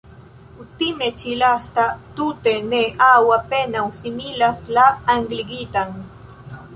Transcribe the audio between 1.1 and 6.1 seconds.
ĉi-lasta tute ne aŭ apenaŭ similas la angligitan.